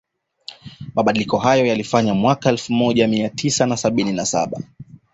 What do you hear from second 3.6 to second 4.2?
na sabini